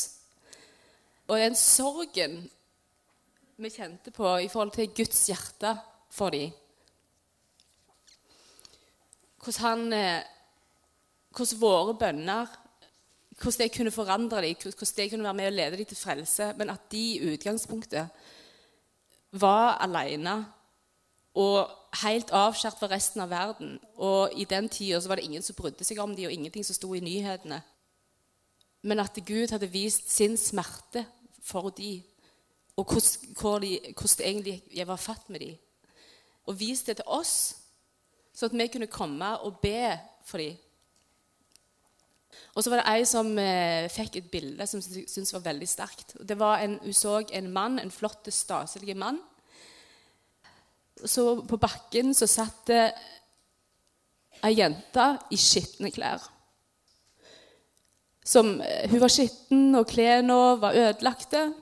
[1.28, 2.38] Og den sorgen
[3.56, 5.72] vi kjente på i forhold til Guds hjerte
[6.12, 6.52] for dem.
[9.42, 10.22] Hvordan, han, eh,
[11.30, 12.46] hvordan våre bønner
[13.36, 16.52] hvordan det kunne forandre dem, hvordan det kunne være med å lede dem til frelse.
[16.56, 18.08] Men at de i utgangspunktet
[19.36, 20.36] var alene
[21.36, 21.70] og
[22.02, 23.76] helt avskåret fra resten av verden.
[23.96, 26.76] Og i den tida var det ingen som brydde seg om dem, og ingenting som
[26.76, 27.60] sto i nyhetene.
[28.86, 31.04] Men at Gud hadde vist sin smerte
[31.44, 32.02] for dem
[32.76, 35.56] og hvordan, de, det egentlig jeg var fatt med dem.
[36.46, 37.56] Og vist det til oss,
[38.36, 39.96] sånn at vi kunne komme og be
[40.28, 40.58] for dem.
[42.52, 45.68] Og så var det ei som eh, fikk et bilde som jeg syntes var veldig
[45.68, 46.12] sterkt.
[46.20, 49.22] Det var en, Hun så en mann, en flott, staselig mann.
[51.04, 52.84] Så på bakken så satt det
[54.44, 56.22] ei jente i skitne klær.
[58.26, 61.54] Som, eh, hun var skitten, og klærne var ødelagte.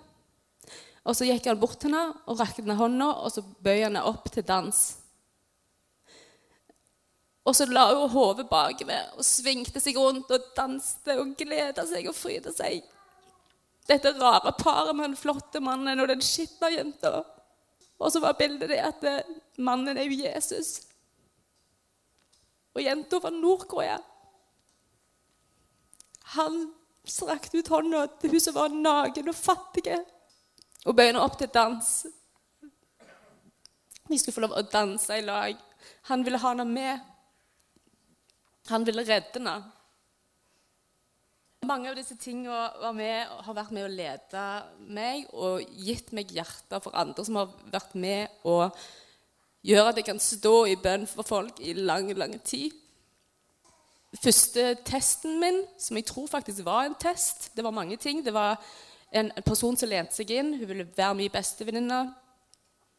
[1.05, 3.92] Og så gikk han bort til henne og rakte henne hånda, og så bøy han
[3.92, 4.97] henne opp til dans.
[7.44, 12.09] Og så la hun hodet bakover og svingte seg rundt og danste og gleda seg
[12.09, 12.81] og fryda seg.
[13.85, 17.18] Dette rare paret med den flotte mannen og den skitne jenta.
[17.99, 20.81] Og så var bildet det at eh, mannen er jo Jesus.
[22.75, 24.01] Og jenta fra Nord-Korea.
[26.35, 26.67] Han
[27.05, 29.99] strakte ut hånda til hun som var naken og fattig,
[30.85, 31.91] og bøyde opp til dans.
[34.09, 35.61] De skulle få lov å danse i lag.
[36.11, 37.01] Han ville ha henne med.
[38.73, 39.55] Han ville redde henne.
[41.64, 44.44] Mange av disse tingene med, har vært med å lede
[44.92, 48.59] meg og gitt meg hjerter for andre som har vært med å
[49.64, 52.74] gjøre at jeg kan stå i bønn for folk i lang, lang tid.
[54.20, 58.20] Første testen min, som jeg tror faktisk var en test Det var mange ting.
[58.24, 58.61] Det var
[59.11, 60.55] en person som lente seg inn.
[60.59, 62.05] Hun ville være min bestevenninne.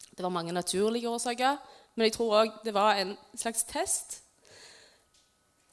[0.10, 1.62] Det var mange naturlige årsaker.
[1.96, 4.25] Men jeg tror òg det var en slags test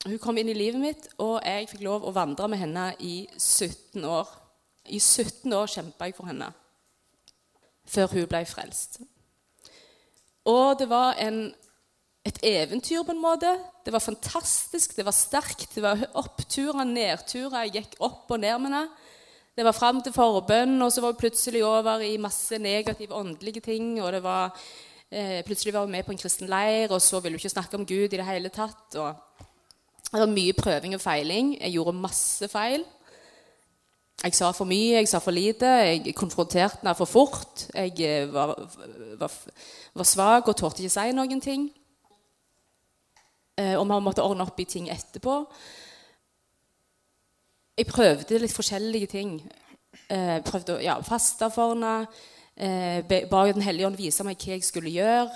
[0.02, 3.22] hun kom inn i livet mitt, og jeg fikk lov å vandre med henne i
[3.38, 4.30] 17 år.
[4.90, 6.50] I 17 år kjempa jeg for henne
[7.92, 9.00] før hun ble frelst.
[10.48, 11.44] Og det var en,
[12.26, 13.50] et eventyr på en måte.
[13.84, 15.68] Det var fantastisk, det var sterkt.
[15.74, 17.66] Det var oppturer, nedturer.
[17.66, 18.84] Jeg gikk opp og ned med henne.
[19.52, 23.60] Det var fram til forbønn, og så var hun plutselig over i masse negative åndelige
[23.60, 24.00] ting.
[24.00, 24.56] og det var,
[25.10, 27.76] eh, Plutselig var hun med på en kristen leir, og så ville hun ikke snakke
[27.76, 28.96] om Gud i det hele tatt.
[28.96, 29.14] og
[30.20, 31.54] det var mye prøving og feiling.
[31.60, 32.84] Jeg gjorde masse feil.
[34.22, 37.64] Jeg sa for mye, jeg sa for lite, jeg konfronterte henne for fort.
[37.74, 38.52] Jeg eh, var,
[39.18, 39.32] var,
[39.94, 41.64] var svak og torde ikke si noen ting.
[43.58, 45.38] Eh, og vi måtte ordne opp i ting etterpå.
[47.80, 49.38] Jeg prøvde litt forskjellige ting.
[50.06, 51.96] Jeg eh, prøvde å ja, faste for henne.
[53.32, 55.32] Ba Den hellige ånd vise meg hva jeg skulle gjøre.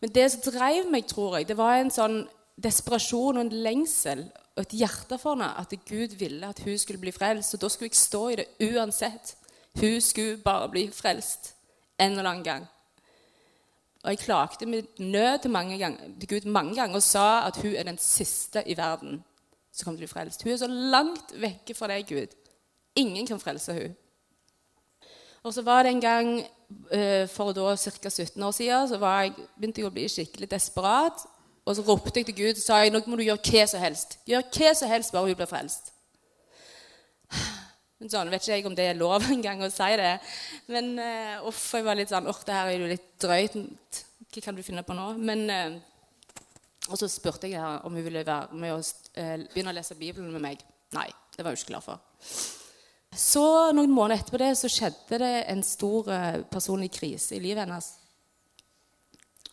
[0.00, 2.22] Men det som drev meg, tror jeg, det var en sånn
[2.56, 7.00] desperasjon og en lengsel og et hjerte for henne at Gud ville at hun skulle
[7.00, 7.54] bli frelst.
[7.54, 9.34] Og da skulle jeg stå i det uansett.
[9.80, 11.54] Hun skulle bare bli frelst
[11.98, 12.66] en eller annen gang.
[14.02, 17.74] Og jeg klagde med nød til, ganger, til, Gud mange ganger og sa at hun
[17.74, 19.22] er den siste i verden
[19.72, 20.42] som kommer til å bli frelst.
[20.42, 22.34] Hun er så langt vekke fra deg, Gud.
[22.98, 23.94] Ingen kan frelse hun.
[25.42, 26.32] Og så var det en gang
[26.90, 28.10] eh, for da ca.
[28.10, 31.24] 17 år siden så jeg, begynte jeg å bli skikkelig desperat.
[31.62, 33.82] Og så ropte jeg til Gud og sa jeg, nå må du gjøre hva som
[33.82, 34.16] helst.
[34.26, 35.92] Gjør hva som helst, bare hun blir frelst.
[38.02, 40.16] Men sånn, vet ikke jeg om det er lov engang å si det.
[40.72, 44.02] Men uh, uff, jeg var litt sånn Åh, det her er jo litt drøyt.
[44.32, 45.12] Hva kan du finne på nå?
[45.22, 45.76] Men uh,
[46.90, 49.98] Og så spurte jeg her om hun ville være med og uh, begynne å lese
[50.00, 50.66] Bibelen med meg.
[50.96, 52.02] Nei, det var hun ikke klar for.
[53.14, 53.44] Så
[53.76, 56.08] noen måneder etterpå det så skjedde det en stor
[56.50, 57.90] personlig krise i livet hennes.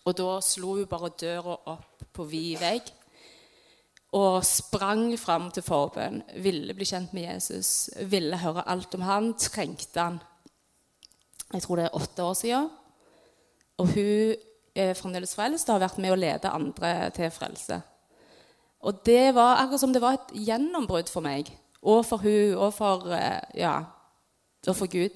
[0.07, 2.89] Og da slo hun bare døra opp på vid vegg
[4.17, 6.23] og sprang fram til forbønn.
[6.41, 10.19] Ville bli kjent med Jesus, ville høre alt om han, trengte han.
[11.53, 12.69] Jeg tror det er åtte år siden.
[13.77, 14.35] Og hun
[14.75, 17.79] er fremdeles frelst og har vært med å lede andre til frelse.
[18.79, 22.73] Og det var akkurat som det var et gjennombrudd for meg og for hun og
[22.75, 23.83] for, eh, ja,
[24.67, 25.15] og for Gud.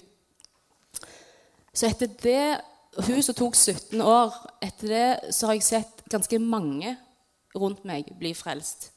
[1.74, 2.62] Så etter det
[3.08, 6.96] hun som tok 17 år Etter det så har jeg sett ganske mange
[7.58, 8.92] rundt meg bli frelst.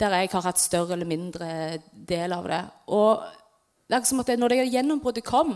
[0.00, 1.48] Der jeg har hatt større eller mindre
[1.92, 2.62] del av det.
[2.92, 3.22] Og
[3.86, 5.54] det er som at når det gjennombruddet kom,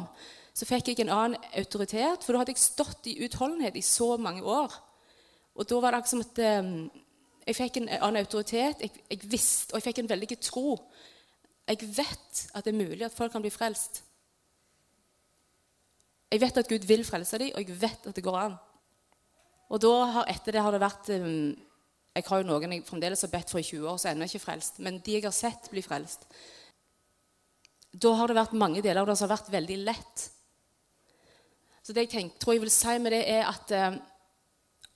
[0.54, 2.24] så fikk jeg en annen autoritet.
[2.24, 4.74] For da hadde jeg stått i utholdenhet i så mange år.
[5.54, 6.74] Og da var det akkurat som at um,
[7.46, 10.76] jeg fikk en annen autoritet, jeg, jeg visste, og jeg fikk en veldig tro.
[11.68, 14.02] Jeg vet at det er mulig at folk kan bli frelst.
[16.30, 18.58] Jeg vet at Gud vil frelse dem, og jeg vet at det går an.
[19.70, 21.52] Og har, etter det har det vært um,
[22.16, 24.42] Jeg har jo noen jeg fremdeles har bedt for i 20 år, som ennå ikke
[24.42, 24.80] frelst.
[24.82, 26.26] Men de jeg har sett blir frelst
[27.92, 30.26] Da har det vært mange deler av det som har vært veldig lett.
[31.82, 34.00] Så det jeg tenk, tror jeg vil si med det, er at um,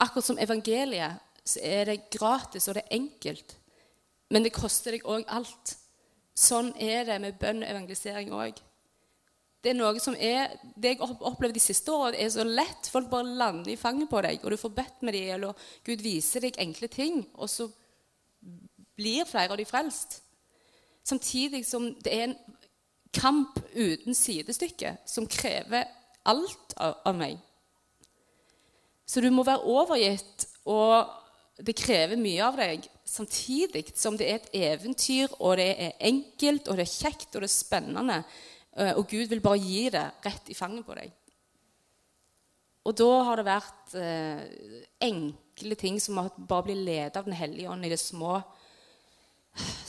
[0.03, 3.55] akkurat som evangeliet, så er det gratis, og det er enkelt.
[4.33, 5.75] Men det koster deg òg alt.
[6.35, 8.57] Sånn er det med bønn og evangelisering òg.
[9.65, 12.89] Det er noe som er Det jeg har opplevd de siste årene, er så lett.
[12.91, 16.03] Folk bare lander i fanget på deg, og du får bedt med dem, eller Gud
[16.05, 17.65] viser deg enkle ting, og så
[18.95, 20.19] blir flere av de frelst.
[21.05, 22.37] Samtidig som det er en
[23.15, 25.87] kamp uten sidestykke som krever
[26.29, 27.37] alt av meg.
[29.05, 31.09] Så du må være overgitt, og
[31.61, 32.89] det krever mye av deg.
[33.05, 37.45] Samtidig som det er et eventyr, og det er enkelt, og det er kjekt, og
[37.45, 38.23] det er spennende.
[38.75, 41.13] Eh, og Gud vil bare gi det rett i fanget på deg.
[42.85, 44.41] Og da har det vært eh,
[45.07, 48.37] enkle ting som bare bli ledet av Den hellige ånd i det små.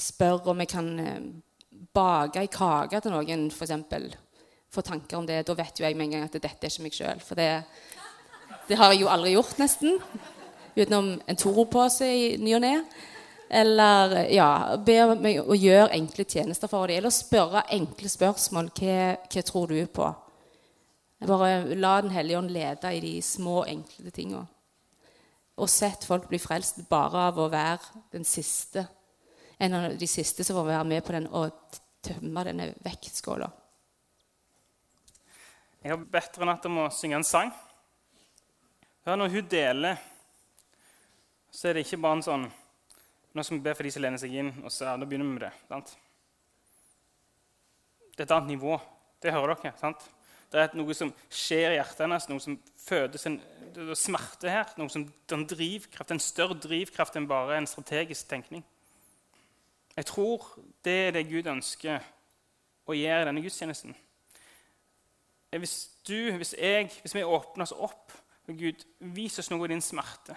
[0.01, 1.27] Spør om jeg kan eh,
[1.96, 4.16] bake ei kake til noen, f.eks.
[4.72, 5.42] Få tanker om det.
[5.46, 7.20] Da vet jo jeg med en gang at dette er ikke meg sjøl.
[7.25, 7.51] For det,
[8.70, 10.01] det, har jeg jo aldri gjort, nesten.
[10.77, 12.75] Utenom en Toro-pose i ny og ne.
[13.48, 16.98] Eller ja, be meg å gjøre enkle tjenester for dem.
[16.98, 18.70] Eller spørre enkle spørsmål.
[18.74, 20.09] Hva, hva tror du på?
[21.26, 24.42] Bare la Den hellige ånd lede i de små, enkle tinga.
[25.56, 28.85] Og sett folk bli frelst bare av å være den siste.
[29.59, 33.48] En av de siste som får være med på den og tømme denne vektskåla.
[35.80, 37.54] Jeg har bedt Renate om å synge en sang.
[39.06, 40.00] Hør, når hun deler,
[41.54, 42.46] så er det ikke bare en sånn
[43.37, 45.29] nå skal vi be for de som lener seg inn, og så ja, da begynner
[45.29, 45.53] vi med det.
[45.68, 45.96] sant?
[48.16, 48.79] Det er et annet nivå.
[49.20, 49.75] Det hører dere.
[49.81, 50.07] sant?
[50.53, 53.37] Det er noe som skjer i hjertet hennes, noe som fødes en
[53.99, 54.70] smerte her.
[54.79, 58.64] noe som En drivkraft, en større drivkraft enn bare en strategisk tenkning.
[59.96, 60.44] Jeg tror
[60.85, 62.05] det er det Gud ønsker
[62.87, 63.94] å gjøre i denne gudstjenesten.
[65.57, 68.12] Hvis du, hvis jeg, hvis vi åpner oss opp
[68.44, 70.37] for Gud, vis oss noe av din smerte.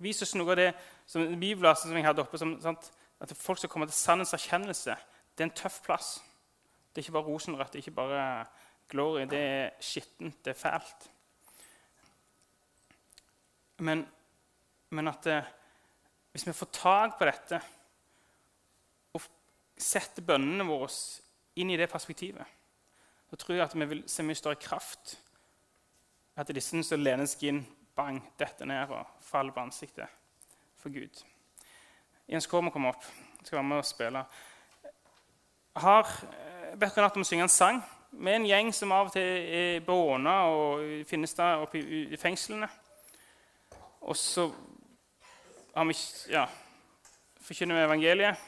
[0.00, 0.70] Vis oss noe av det
[1.10, 2.52] som bibelverset som jeg hadde oppe, som,
[3.20, 4.94] at folk skal komme til sannens erkjennelse.
[5.34, 6.10] Det er en tøff plass.
[6.90, 8.26] Det er ikke bare rosenrødt, det er ikke bare
[8.90, 9.24] glory.
[9.30, 11.08] Det er skittent, det er fælt.
[13.78, 14.04] Men,
[14.90, 15.50] men at det, eh,
[16.30, 17.58] hvis vi får tak på dette
[19.16, 19.24] og
[19.74, 20.92] setter bønnene våre
[21.58, 22.46] inn i det perspektivet,
[23.30, 25.16] så tror jeg at vi vil se mye større kraft.
[26.38, 27.60] At disse som lener seg inn,
[27.98, 30.19] bang, detter ned og faller på ansiktet
[30.80, 31.22] for Gud.
[32.30, 33.04] Jens Kår må komme opp.
[33.40, 34.24] Jeg skal være med og spille.
[35.74, 39.10] Jeg har eh, bedt Renate om å synge en sang med en gjeng som av
[39.10, 39.22] og til
[39.54, 42.68] er Båna og finnes der oppe i, fengslene.
[44.00, 44.48] Og så
[45.74, 45.96] har vi
[46.32, 46.46] ja,
[47.46, 48.46] forkynner vi evangeliet,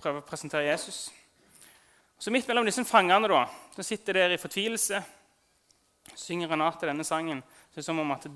[0.00, 1.06] prøver å presentere Jesus.
[2.18, 5.00] Så midt mellom disse fangene da, som sitter der i fortvilelse,
[6.14, 7.40] synger Renate denne sangen.
[7.72, 8.28] Det er som om at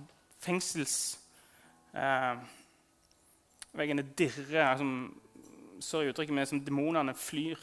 [0.45, 1.19] fengsels...
[1.93, 2.57] Eh,
[3.79, 4.93] veggene dirrer, som
[5.81, 7.61] sorry uttrykket med som demonene flyr.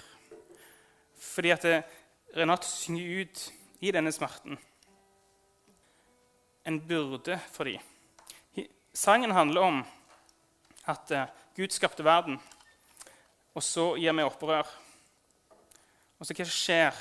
[1.20, 1.84] Fordi at det,
[2.36, 3.42] Renate synger ut
[3.86, 4.58] i denne smerten
[6.66, 8.66] en byrde for dem.
[8.96, 9.84] Sangen handler om
[10.90, 12.40] at uh, Gud skapte verden,
[13.54, 14.68] og så gir vi opprør.
[16.20, 16.98] Og så hva skjer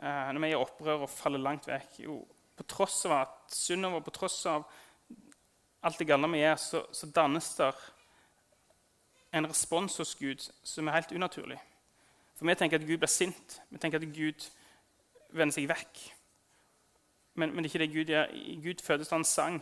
[0.00, 2.00] uh, når vi gir opprør og faller langt vekk?
[2.06, 2.20] Jo,
[2.54, 4.66] på tross av at synden vår, på tross av
[5.84, 7.70] alt det gale vi gjør, så, så dannes det
[9.34, 11.58] en respons hos Gud som er helt unaturlig.
[12.38, 13.60] For vi tenker at Gud blir sint.
[13.70, 14.46] Vi tenker at Gud
[15.34, 16.02] vender seg vekk.
[17.34, 18.30] Men, men det er ikke det Gud gjør.
[18.34, 19.60] I Gud fødes det en sang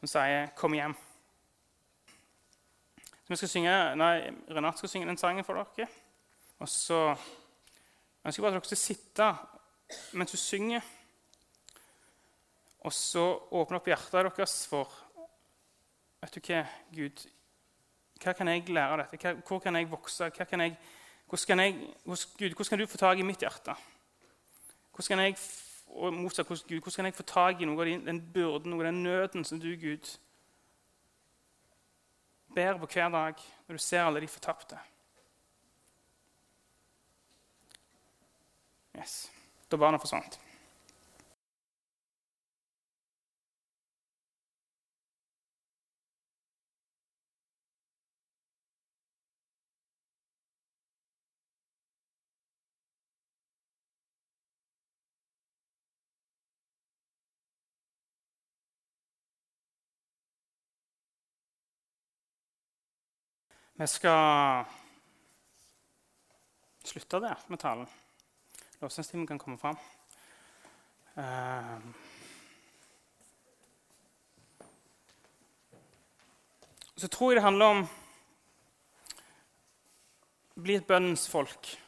[0.00, 0.96] som sier 'Kom hjem'.
[2.96, 5.88] Så vi skal synge, nei, Renat skal synge den sangen for dere.
[6.58, 7.14] Og så
[8.20, 9.34] jeg ønsker bare at dere skal sitte
[10.12, 10.80] mens hun synger.
[12.80, 13.22] Og så
[13.52, 14.92] åpne opp hjertet deres for
[16.20, 17.22] Vet du hva, Gud?
[18.20, 19.32] Hva kan jeg lære av dette?
[19.48, 20.30] hvor kan jeg vokse?
[20.36, 20.76] Kan jeg,
[21.26, 23.74] hvordan, kan jeg, Gud, hvordan kan du få tak i mitt hjerte?
[24.92, 25.36] Hvordan kan jeg,
[25.86, 28.84] og motsatt, hvordan, Gud, hvordan kan jeg få tak i noe av den byrden av
[28.84, 30.12] den nøden som du, Gud,
[32.54, 34.78] ber på hver dag når du ser alle de fortapte?
[38.98, 39.30] Yes.
[39.70, 40.36] Da barna forsvant.
[63.80, 64.64] Vi skal
[66.84, 67.86] slutte der med talen.
[68.80, 69.76] Lovsangstimen kan komme fram.
[71.16, 71.80] Uh,
[76.96, 77.80] så tror jeg det handler om
[80.56, 81.78] å bli et bønnens folk.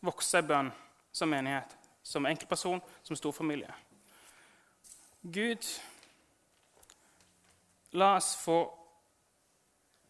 [0.00, 0.72] vokse i bønn
[1.12, 3.74] som menighet, som enkeltperson, som storfamilie.
[5.20, 5.68] Gud,
[7.92, 8.85] la oss få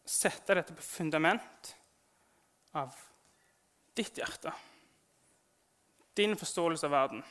[0.06, 1.74] sette dette på fundament
[2.78, 2.94] av
[3.96, 4.52] ditt hjerte.
[6.16, 7.22] Din forståelse av verden.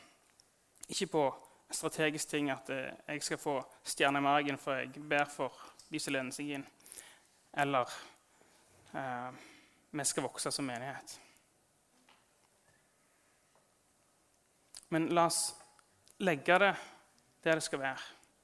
[0.88, 1.26] Ikke på
[1.71, 3.55] strategisk ting at eh, jeg skal få
[3.86, 5.53] stjerne i margen for jeg ber for
[5.89, 6.65] de som lener seg inn.
[7.57, 7.95] Eller
[8.93, 9.30] eh,
[9.95, 11.19] vi skal vokse som menighet.
[14.93, 15.47] Men la oss
[16.21, 16.76] legge det
[17.45, 18.01] der det skal være,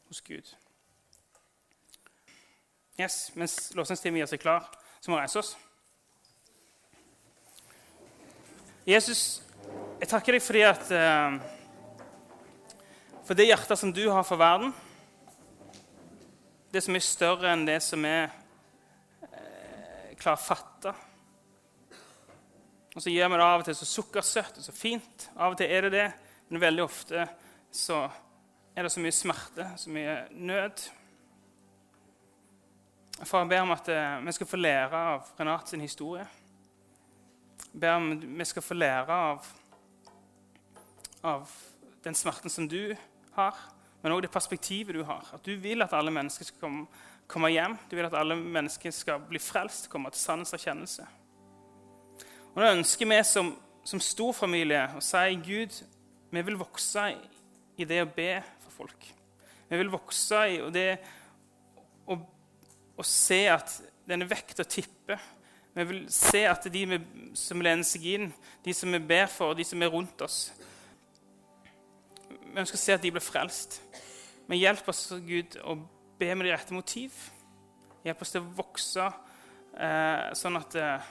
[0.07, 0.49] hos Gud.
[3.01, 4.65] Yes, Mens lovsangsteamet gjør seg klar,
[5.01, 5.55] så må vi reise oss.
[8.85, 9.21] Jesus,
[10.01, 11.39] jeg takker deg fordi at uh,
[13.25, 14.73] For det hjertet som du har for verden,
[16.69, 20.95] det er større enn det som er uh, klarer å fatte.
[22.91, 25.29] Og så gjør vi det av og til så sukkersøtt og så fint.
[25.37, 26.07] Av og til er det det,
[26.51, 27.25] men veldig ofte
[27.73, 28.03] så
[28.75, 30.89] er det så mye smerte, så mye nød.
[33.22, 36.24] Far, jeg ber om at uh, vi skal få lære av Renat sin historie.
[37.67, 39.45] Jeg ber om at vi skal få lære av,
[41.30, 41.51] av
[42.01, 42.95] den smerten som du
[43.36, 43.59] har,
[44.01, 45.30] men òg det perspektivet du har.
[45.38, 46.88] At du vil at alle mennesker skal komme,
[47.30, 47.78] komme hjem.
[47.91, 51.05] Du vil at alle mennesker skal bli frelst, komme til sannhetserkjennelse.
[52.55, 53.53] Og Nå ønsker vi som,
[53.86, 55.78] som storfamilie å si Gud,
[56.34, 58.32] vi vil vokse i, det å be
[58.65, 59.11] for folk.
[59.69, 60.89] Vi vil vokse i det
[63.01, 63.73] og se at
[64.07, 65.19] denne vekta tipper.
[65.73, 66.99] Vi vil se at de
[67.37, 68.27] som lener seg inn,
[68.65, 70.51] de som vi ber for, de som er rundt oss
[72.27, 73.77] Vi ønsker å se at de blir frelst.
[74.49, 75.77] Men hjelp oss, Gud, å
[76.19, 77.15] be med de rette motiv.
[78.03, 81.07] Hjelp oss til å vokse eh, sånn at eh,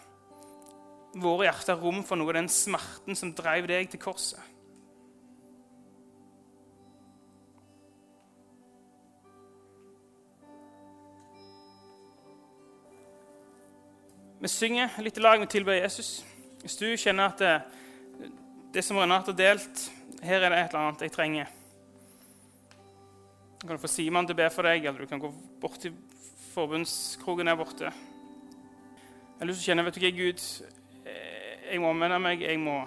[1.17, 4.60] våre hjerter har rom for noe av den smerten som drev deg til korset.
[14.41, 16.23] Vi synger litt i lag, vi tilber Jesus.
[16.63, 18.29] Hvis du kjenner at det,
[18.73, 19.83] det som Renate har delt
[20.25, 21.51] Her er det et eller annet jeg trenger.
[23.61, 25.29] Du kan få Simon til å be for deg, eller du kan gå
[25.61, 25.93] bort til
[26.55, 27.93] forbundskroken der borte.
[27.93, 30.49] Jeg har lyst til å kjenne vet du hva, Gud,
[31.05, 32.49] jeg må omvende meg.
[32.49, 32.81] Jeg må,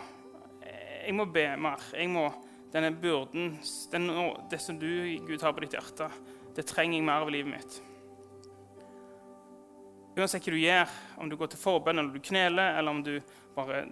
[0.66, 1.86] jeg må be mer.
[1.94, 2.28] Jeg må,
[2.74, 3.60] denne byrden,
[3.94, 4.12] den,
[4.50, 4.90] det som du,
[5.30, 6.10] Gud, har på ditt hjerte,
[6.58, 7.82] det trenger jeg mer av livet mitt.
[10.14, 13.16] Uansett hva du gjør, om du går til forbønn, eller du kneler, eller om du
[13.56, 13.84] bare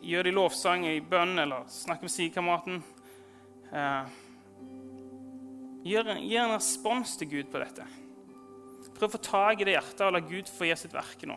[0.00, 2.80] gjør det i lovsang, i bønn, eller snakker med sidekameraten
[3.72, 4.14] eh,
[5.86, 7.84] Gjør en respons til Gud på dette.
[8.96, 11.36] Prøv å få tak i det hjertet og la Gud få gjøre sitt verk nå.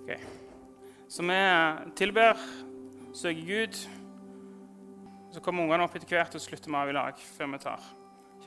[0.00, 0.18] Okay.
[1.06, 1.38] Så vi
[2.02, 2.40] tilber,
[3.14, 3.82] søker Gud.
[5.30, 7.90] Så kommer ungene opp etter hvert og slutter vi av i lag før vi tar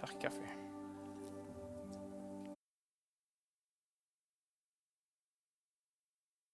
[0.01, 0.58] kirkekaffe.